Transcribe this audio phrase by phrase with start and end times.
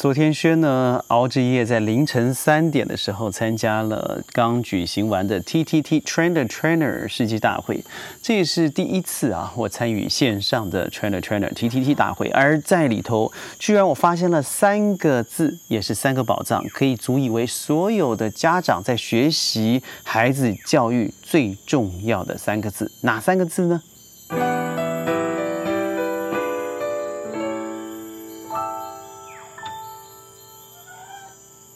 [0.00, 7.84] 昨天轩呢熬着夜，在凌晨三点的时候参加了刚举行完的 TTT Trainer Trainer 世纪大会，
[8.22, 23.82] 这也是第一次啊，我参与线上的 Trainer Trainer TTT 大会，而在里头居然我发现了三个字，也是三个宝藏，可以足以为所有的家长在学习孩子教育最重要的三个字，哪三个字呢？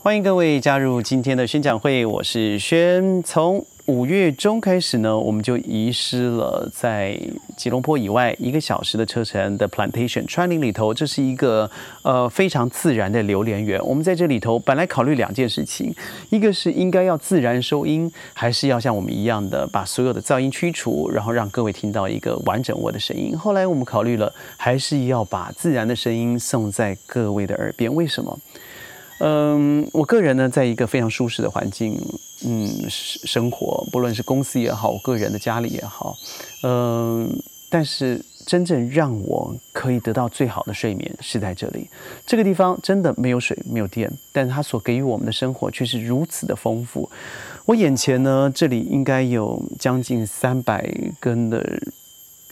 [0.05, 3.23] 欢迎各位加入今天的宣讲会，我是轩。
[3.23, 7.19] 从五月中开始呢，我们就遗失了在
[7.57, 11.71] 吉隆坡以外一个小时的车程的 Plantation 川林里头，这是一个
[12.03, 13.83] 呃非常自然的榴莲园。
[13.83, 15.95] 我们在这里头本来考虑两件事情，
[16.29, 23.35] 一个是应该要自然收音，还是要像我们一样的把所有的噪音驱除，然后让各位听到一个完整我的声音。
[23.39, 27.93] 后来我们考虑了，还是要把自然的声音送在各位的耳边。
[27.95, 28.39] 为什么？
[29.19, 32.01] 嗯，我个人呢，在一个非常舒适的环境，
[32.45, 36.17] 嗯，生活，不论是公司也好，我个人的家里也好，
[36.65, 37.31] 嗯，
[37.71, 41.89] 但是真正让我可以得到最好的睡眠是在这里。
[42.27, 47.09] 这个地方真的没有水，没有电，但它所给予我们的生活却是如此的丰富。
[47.67, 51.81] 我眼前呢，这里应该有将近三百根的、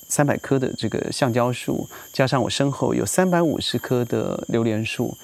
[0.08, 5.14] 三百棵的这个橡胶树，加上我身后有三百五十棵的榴莲树。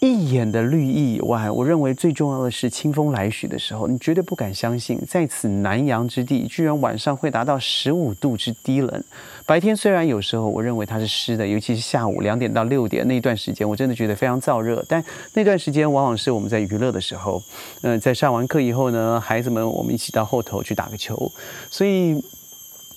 [0.00, 9.04] 一眼的绿意以外，我认为最重要的是清风来许的时候，你绝对不敢相信，在此南洋之地，居然晚上会达到十五度之低冷。
[9.44, 14.84] 白天虽然有时候我认为它是湿的，尤其是下午两点到六点那段时间，我真的觉得非常燥热。
[14.88, 17.42] 但那段时间往往是我们在娱乐的时候，
[17.82, 21.32] 嗯，在上完课以后呢，孩子们我们一起到后头去打个球，
[21.68, 22.22] 所以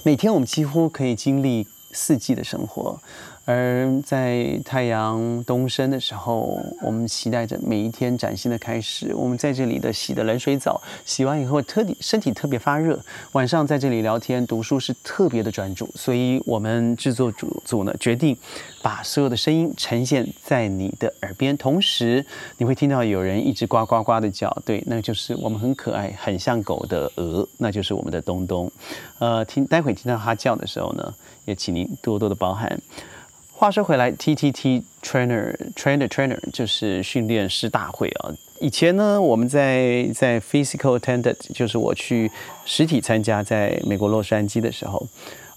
[0.04, 3.02] 每天我们几乎可以经历四季的生活。
[3.46, 9.14] 而在太阳东升的时候，我们期待着每一天崭新的开始。
[9.16, 13.00] 我们在这里的洗的冷水澡，洗完以后特地身体特别发热。
[13.32, 18.38] 晚上在这里聊天读书是特别的专注，所以我们制作组组呢决定
[18.82, 22.24] 把所有的声音呈现在你的耳边，同时
[22.58, 28.72] 你会听到有人一直呱呱呱的叫，对，那就是我们很可爱、很像狗的鹅，那就是我们的东东。
[29.18, 31.14] 呃，听待会听到它叫的时候呢，
[31.46, 32.80] 也请您多多的包涵。
[33.62, 38.34] 话说回来，T T T Trainer Trainer Trainer 就是训练师大会啊。
[38.60, 42.32] 以前呢，我们在在 Physical Attendant，就是我去
[42.66, 45.06] 实体参加，在美国洛杉矶的时候。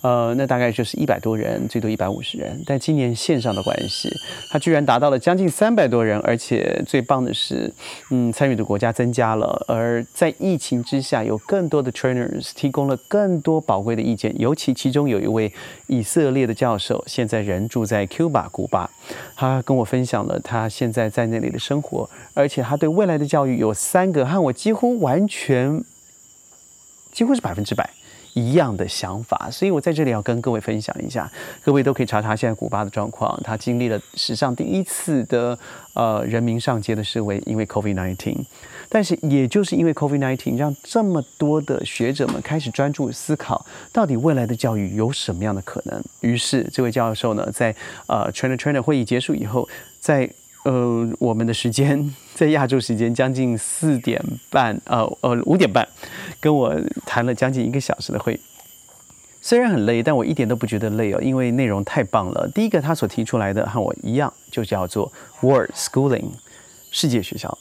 [0.04, 2.62] 呃，那大概就是一百多人，最多一百五十人。
[2.66, 4.14] 但今年线上的关系，
[4.50, 7.72] 它居然达到了将近三百多人，而且最棒的是，
[8.10, 9.64] 嗯，参与的国家增加了。
[9.66, 14.38] 而在疫情之下，有更多的 trainers 提供了更多宝贵的意见。
[14.38, 15.50] 尤其其中有一位
[15.86, 18.90] 以色列的教授，现在人住在 Cuba 古巴，
[19.34, 25.82] 他跟我分享了他现在在那里的生活，而且他对未来的教育有三个和我几乎完全，
[27.10, 27.88] 几乎是百分之百。
[28.34, 31.30] 一样的想法，所以我在这里要跟各位分享一下，
[31.64, 33.40] 各位都可以查查现在古巴的状况。
[33.42, 35.58] 他经历了史上第一次的
[35.94, 38.36] 呃人民上街的示威，因为 COVID-19。
[38.88, 46.02] 但是也就是因为 COVID-19，让这么多的学者们开始专注思考，到底未来的教育有什么样的可能。
[46.20, 47.74] 于是这位教授呢，在
[48.06, 49.68] 呃 China China 会议结束以后，
[49.98, 50.28] 在
[50.64, 54.18] 呃，我们的时间在亚洲时间将近四点
[54.48, 55.86] 半，呃呃五点半，
[56.44, 58.38] 跟我谈了将近一个小时的会。
[59.40, 62.46] 虽然很累，但我一点都不觉得累哦，因为内容太棒了。
[62.54, 65.10] 第一个，他所提出来的和我一样，就叫做
[65.40, 66.32] World Schooling，
[66.90, 67.56] 世界学校。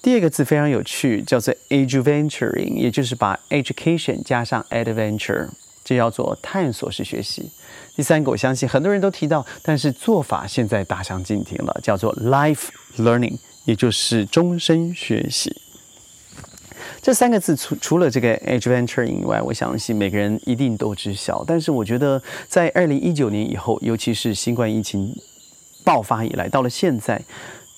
[0.00, 5.48] 第二个字非常有趣，叫做 Adventuring，也就是把 Education 加上 Adventure。
[5.82, 7.50] 这叫做探索式学习。
[7.96, 15.63] 第三个，我相信很多人都提到，但是做法现在大相径庭了，叫做 life learning，也就是终身学习。
[17.02, 21.44] 这三个字除除了这个 adventure 以外，我相信每个人一定都知晓。
[21.46, 25.14] 但是我觉得，在二零一九年以后，尤其是新冠疫情
[25.84, 27.22] 爆发以来，到了现在。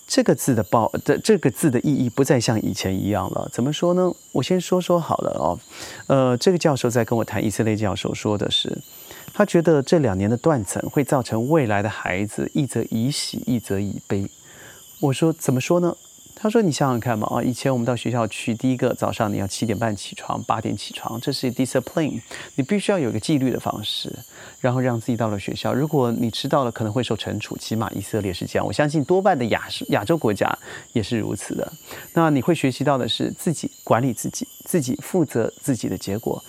[0.09, 3.51] 这个字的爆的这个字的意义不再像以前一样了。
[3.53, 4.09] 怎么说呢？
[4.31, 5.59] 我先说说好了哦。
[6.07, 8.73] 呃，这个教授在跟我谈，以色列教授说的是，
[9.35, 14.31] 他觉得这两年的断层会造成未来的孩子一则以喜，一则以悲。
[15.01, 15.97] 我说怎么说呢？
[16.39, 22.21] 他说：“你想想看嘛，啊，以前我们到学校去，第一个早上你要七点半起床，八点起床，这是 discipline，
[22.57, 24.13] 你必须要有一个纪律的方式，
[24.61, 25.73] 然后让自己到了学校。
[25.73, 27.57] 如果你迟到了，可能会受惩处。
[27.57, 30.47] 起码以色列是这样，我相信多半的亚亚洲国家
[30.93, 31.73] 也是如此的。
[32.13, 36.45] 那你会学习到的是自己管理自己，自己负责自己的结果。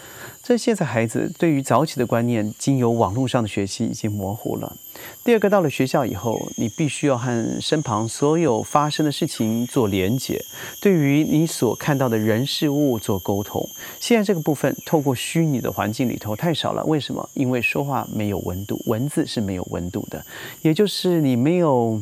[0.47, 4.77] 这现在孩子对于早起的观念，经由网络上的学习已经模糊了。
[5.21, 10.41] 第二个，到了学校以后，你必须要和身旁所有发生的事情做连结，
[10.81, 13.61] 对于你所看到的人事物做沟通。
[13.99, 17.29] 现在这个部分透过虚拟的环境里头太少了，为什么？
[17.33, 20.25] 因为说话没有温度，文字是没有温度的，
[20.61, 22.01] 也就是你没有。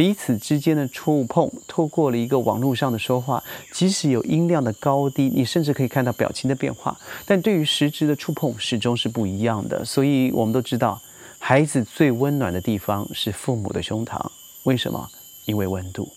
[0.00, 9.84] 彼此之间的触碰，透过了一个网络上的说话，即使有音量的高低，你甚至可以看到表情的变化，但对于实质的触碰始终是不一样的。
[9.84, 10.98] 所以，我们都知道，
[11.38, 14.18] 孩子最温暖的地方是父母的胸膛。
[14.62, 15.06] 为什么？
[15.44, 16.10] 因为温度。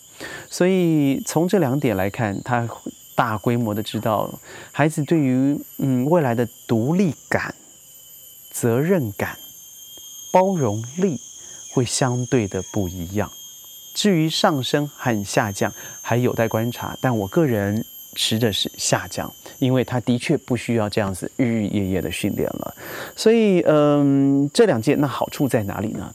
[0.49, 2.65] 所以，从这两点来看，他
[3.15, 4.33] 大规模的知道，
[4.71, 7.53] 孩子对于嗯未来的独立感、
[8.49, 9.37] 责任感、
[10.31, 11.19] 包容力
[11.73, 13.29] 会相对的不一样。
[13.93, 17.85] 至于上升和下降还有待观察，但我个人
[18.15, 22.75] 持的是下降，因为他的确不需要这样子日日夜夜的训练了。
[23.15, 26.13] 所以，嗯，这两件那好处在哪里呢？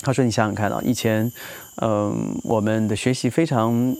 [0.00, 1.30] 他说：“你想想看啊，以前，
[1.82, 3.96] 嗯，我们的学习非常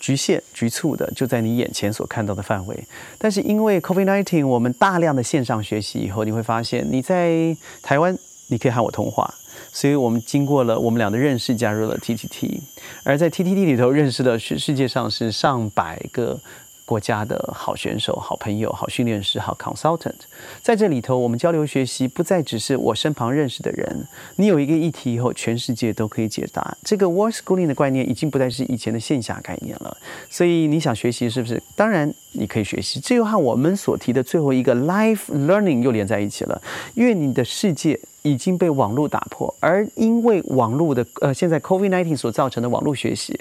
[0.00, 2.84] 局限、局促的，就在你眼前所看到的范围。
[3.18, 9.32] 但是因为 COVID-19，我们大量的线上学习以后，你会发现你在台湾，你可以和我通话。”
[9.72, 12.60] 所以我们经过了我们俩的认识，加入了 TTT，
[13.04, 16.40] 而在 TTT 里头认识的是世界上是上百个。
[16.88, 20.14] 国家的好选手、好朋友、好训练师、好 consultant，
[20.62, 24.08] 在这里头，我们交流学习不再只是我身旁认识的人。
[24.36, 26.74] 你有一个议题以后，全世界都可以解答。
[26.82, 29.94] 这个 work schooling 的概念已经不再是以前的线下概念了。
[30.30, 31.62] 所以你想学习是不是？
[31.76, 32.98] 当然你可以学习。
[33.00, 36.62] 这又和我们所提的最后一个 life learning 又连在一起了。
[36.94, 43.38] 因为你的世界已经被网络打破，而因为网络的呃，现在 COVID-19 所造成的网络学习。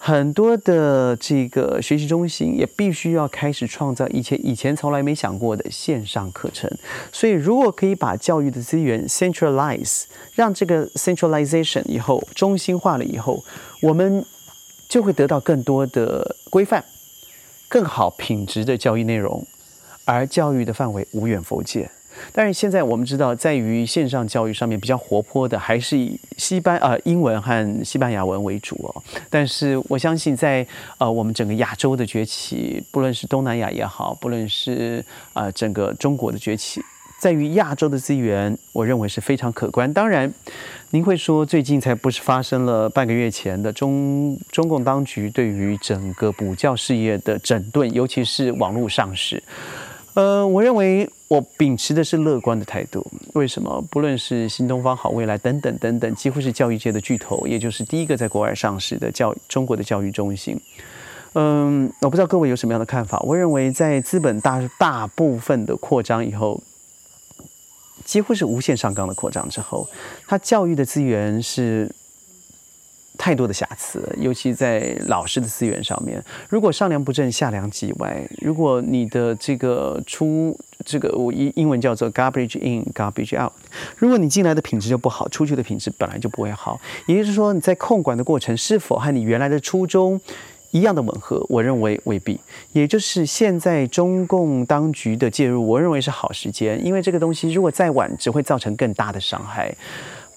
[0.00, 6.70] 很多的这个学习中心也必须要开始创造以前以前从来没想过的线上课程。
[7.12, 10.04] 所以，如果可以把教育的资源 centralize，
[10.34, 13.44] 让这个 centralization 以后中心化了以后，
[13.82, 14.24] 我们
[14.88, 16.82] 就会得到更多的规范、
[17.68, 19.46] 更好品质的教育内容，
[20.04, 21.90] 而教育的范围无远弗届。
[22.32, 29.02] 但是现在我们知道，在于线上教育上面比较活泼的，还是以西班呃英文和西班牙文为主哦。
[29.30, 30.66] 但是我相信，在
[30.98, 36.80] 呃我们整个亚洲的崛起，不论是东南亚也好，不论是啊整个中国的崛起，
[37.20, 39.92] 在于亚洲的资源，我认为是非常可观。
[39.92, 40.32] 当然，
[40.90, 49.42] 您会说最近才不是发生了半个月前的中中共当局对于整个补教事业的整顿，尤其是网络上市。
[50.14, 53.06] 呃，我认为我秉持的是乐观的态度。
[53.34, 53.80] 为什么？
[53.90, 60.58] 不论是新东方、好未来等等等等，几乎是教育界的巨头，也就是第一个在国外上市的教中国的教育中心。
[61.34, 63.20] 嗯，我不知道各位有什么样的看法。
[63.20, 66.60] 我认为，在资本大大部分的扩张以后，
[68.04, 69.86] 几乎是无限上纲的扩张之后，
[70.26, 71.90] 它教育的资源是。
[73.18, 76.24] 太多的瑕疵，尤其在老师的资源上面。
[76.48, 80.56] 如果上梁不正下梁即歪，如果你的这个出
[80.86, 83.52] 这个我英英文叫做 garbage in garbage out，
[83.96, 86.80] 如果你进来的品质就不好，出去的品质本来就不会好。
[87.06, 90.18] 也就是说，你在控管的过程是否和你原来的初衷
[90.70, 91.44] 一样的吻合？
[91.48, 92.38] 我认为未必。
[92.72, 99.74] 也就是现在中共当局的介入，我认为是好时间，因为这个东西如果再晚，只会造成更大的伤害。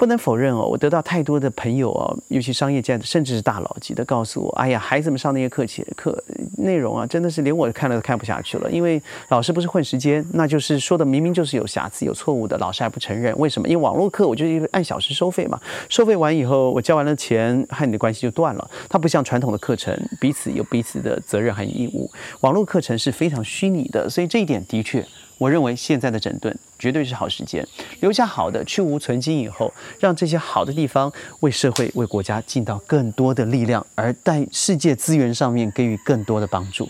[0.01, 6.11] 不能否认哦，我得到太多的朋友哦，尤其商业界的，甚至是大佬级的，告诉我：“哎呀，孩子们上那些课前课
[6.57, 8.71] 内容啊，真的是连我看了都看不下去了。
[8.71, 8.99] 因为
[9.29, 13.31] 老师不是混时间，那就是说的明明就是有瑕疵、有错误的，老师还不承认。
[13.37, 13.67] 为什么？
[13.67, 18.71] 因为网络课我就是按小时收费嘛，收费完以后，我交完了钱，和你的关系就断了。
[18.89, 22.09] 它不像传统的课程，彼此有彼此的责任和义务。
[22.39, 25.05] 网络课程是非常虚拟的，所以这一点的确。”
[25.41, 27.67] 我认为现在的整顿绝对是好时间，
[27.99, 36.87] 留下好的，去无存精以后，让这些好的地方为社会、为国家尽到更多的力量，而在世界资源上面给予更多的帮助。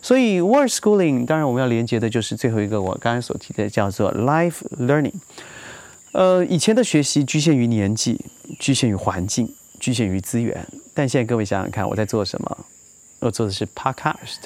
[0.00, 5.14] 所以，word schooling，当然我们要连接的就是最后一个我刚才所提的叫做 life learning。
[6.10, 8.20] 呃，以前的学习局限于年纪，
[8.58, 12.66] 局限于环境，局限于资源，但现在各位想想看，我在做什么？
[13.20, 14.42] 我做的是 podcast。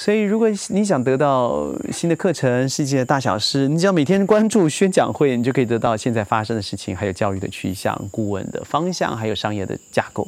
[0.00, 10.26] 所以，如果你想得到新的课程、世界的大小事，你只要每天关注宣讲会，你就可以得到现在发生的事情，还有教育的趋向、顾问的方向，还有商业的架构。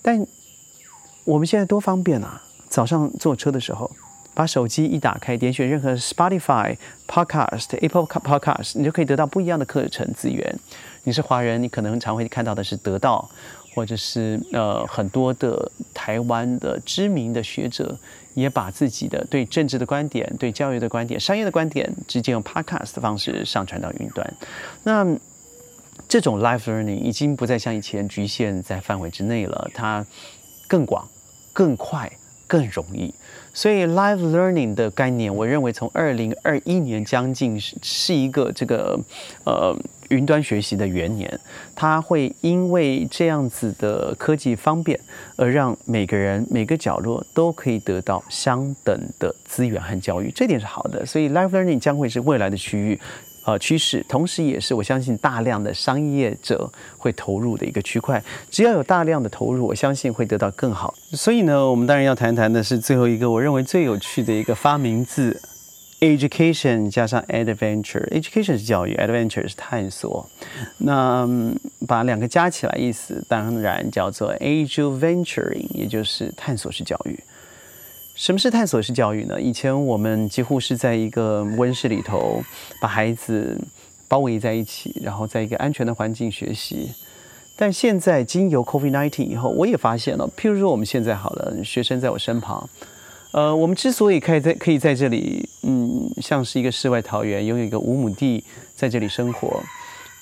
[0.00, 0.26] 但
[1.24, 2.42] 我们现在多方便啊！
[2.70, 3.90] 早上坐车的时候，
[4.32, 10.58] 把手机一打开，点选任何 Spotify Podcast、Apple Podcast，你就可以得到不一样的课程资源。
[11.04, 13.28] 你是华人，你可能常会看到的是得到，
[13.76, 17.96] 或者是呃很多的台湾的知名的学者。
[18.36, 24.34] 也把自己的对政治的观点、对教育的观点、商业的观点，直接用 podcast 的方式上传到云端。
[24.84, 25.06] 那
[26.06, 30.04] 这种 live learning 已经不再像以前局限在范围之内了，它
[30.68, 31.08] 更广、
[31.54, 32.12] 更快、
[32.46, 33.14] 更容易。
[33.56, 39.00] 所以 live learning 的概念，我认为从二零二一年将近是是一个这个
[39.44, 39.74] 呃
[40.10, 41.40] 云端学习的元年，
[41.74, 45.00] 它会因为这样子的科技方便，
[45.36, 51.06] 而让每个人每个角落都可以得到相等的资源和教育，这点是好的。
[51.06, 53.00] 所以 live learning 将会是未来的区域。
[53.46, 58.20] 呃，趋势，同时也是我相信大量的商业者会投入的一个区块。
[58.50, 60.92] 只要有大量的投入，我相信会得到更好。
[61.12, 65.40] 所以呢，我们当然要谈谈的是最后一个我认为最有趣的一个发明字
[66.00, 68.08] ，education 加上 adventure。
[68.10, 70.28] education 是教育，adventure 是探索。
[70.78, 71.28] 那
[71.86, 77.16] 把两个加起来，意思当然叫做 adventuring，也就是探索式教育。
[78.16, 79.38] 什么是探索式教育呢？
[79.38, 82.42] 以前我们几乎是在一个温室里头，
[82.80, 83.60] 把孩子
[84.08, 86.90] 包围在一起，然后在一个安全的环境学习。
[87.56, 92.66] 但现在经由 COVID-19 以后，我也发现了，譬如说我们现在好了，学生在我身旁，
[93.32, 98.42] 呃，我们之所以可以在可以在这里，嗯，像是一个世外桃源，拥有一个五亩地
[98.74, 99.62] 在这里生活，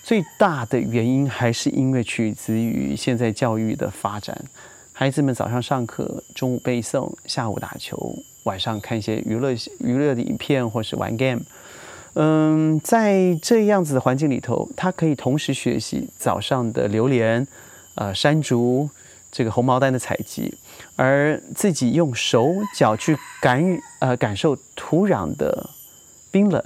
[0.02, 4.36] 最大的原因还是因为取自于现在教育的发展。
[4.96, 11.42] 孩子们早上上课，中午背诵，下午打球，晚上看一些娱乐娱乐的影片，或是玩 game。
[12.12, 17.44] 嗯，在这样子的环境里头，他可以同时学习早上的榴莲、
[17.96, 18.88] 呃山竹、
[19.32, 20.54] 这个红毛丹的采集，
[20.94, 25.70] 而自己用手脚去感呃感受土壤的
[26.30, 26.62] 冰冷，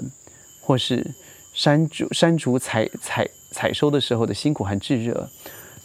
[0.61, 1.15] 或是
[1.55, 5.31] 山竹山竹采采采收的时候的辛苦和炙热。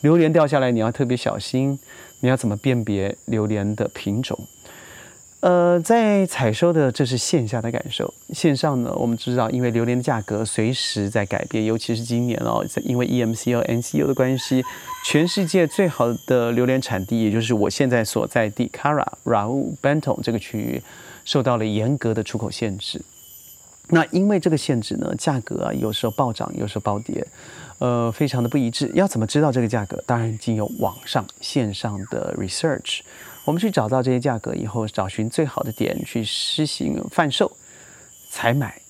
[0.03, 1.77] 榴莲掉下来，你要特别小心。
[2.19, 4.47] 你要怎么辨别榴莲的品种？
[5.41, 14.63] 呃，在采收的这是线下的感受，线上呢，我们知道，因为榴莲的价格随时在改变，尤其是今年哦，在因为 EMC 和 NCU 的关系，
[15.05, 20.81] 全世界最好的榴莲产地，也就是我现在所在地 Kara、Rau、Benton 这个区域，
[21.25, 23.01] 受到了严格的出口限制。
[23.89, 27.27] 那因为这个限制呢，价格啊有时候暴涨，有时候暴跌。
[27.83, 28.89] 呃，非常的不一致。
[28.93, 30.01] 要怎么知道这个价格？
[30.07, 33.01] 当然，经由网上线上的 research，
[33.43, 37.51] 我们去找到这些价格以后，找寻最好的点去施行贩售、
[38.29, 38.81] 采买，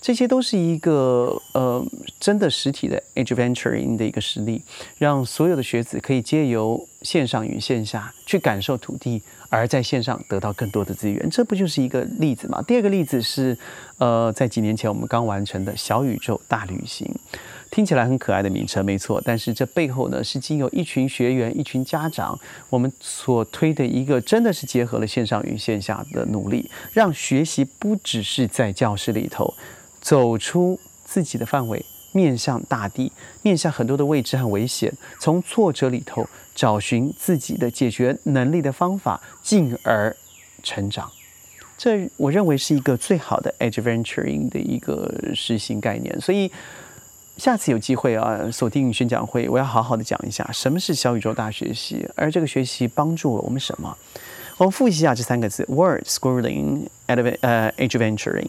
[0.00, 1.84] 这些都是一个呃
[2.18, 4.62] 真的实体的 adventuring 的一个实例，
[4.96, 11.28] 让所有的学子可以借由线上与线下去感受土地，而在线上得到更多的资源。
[11.28, 12.62] 这不就是一个例子吗？
[12.62, 13.58] 第二个例子是，
[13.98, 17.06] 呃，在几年前我们刚完成的小宇宙大旅行。
[17.70, 19.22] 听起来很可爱的名称，没错。
[19.24, 22.36] 但是这背后呢，是经由一群学员、一群家长，
[22.68, 29.54] 我们所推的一个，真的是结合了线上与线下的努力，让学习不只是在教室里头，
[30.00, 33.12] 走出自己的范围，面向大地，
[33.42, 40.16] 面向很多的未知和危险，从挫折里头找寻自己的解决能力的方法，进而
[40.64, 41.08] 成长。
[41.78, 46.50] 这我认为是一个最好的 adventuring 的一个实行概念，所以。
[47.40, 53.96] 下次有机会啊，锁定宣讲会，我要好好的讲一下什么是小宇宙大学习，而这个学习帮助了我们什么？
[54.58, 58.46] 我们复习一下这三个字：word schooling ed、呃 adventuring、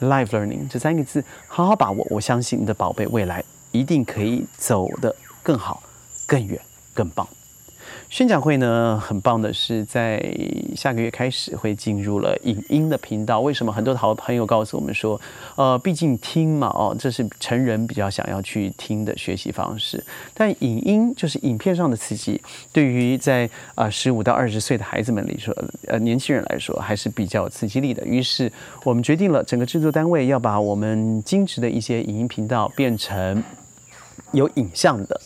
[0.00, 2.06] life learning 这三个字，好好把握。
[2.10, 5.82] 我相信你的宝贝未来一定可以走得更好、
[6.26, 6.60] 更远、
[6.92, 7.26] 更棒。
[8.10, 10.22] 宣讲会呢，很棒的是，在
[10.76, 13.40] 下个月开始会进入了影音的频道。
[13.40, 15.20] 为什么很多好朋友告诉我们说，
[15.56, 20.02] 呃，毕竟听嘛，哦，这是成人比较想要去听的学习方式。
[20.32, 22.40] 但影音就是影片上的刺激，
[22.72, 25.52] 对于在啊十五到二十岁的孩子们来说，
[25.88, 28.06] 呃，年轻人来说还是比较有刺激力的。
[28.06, 28.52] 于是
[28.84, 33.42] 我们决定了，整个制作单位要把我们精致的一些影音频道变成
[34.30, 35.20] 有影像的。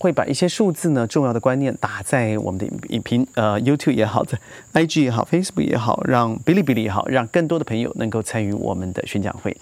[0.00, 4.38] 会把一些数字呢，重要的观念打在我们的影评，呃，YouTube 也好，在
[4.72, 9.54] IG 也好，Facebook 也好，让哔哩哔哩也好，让更多的朋友能够参与我们的宣讲会。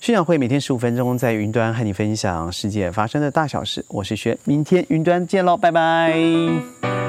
[0.00, 3.84] 宣讲会每天十五分钟，在云端和你分享世界发生的大小事。
[3.88, 7.07] 我是轩，明天云端见喽，拜拜。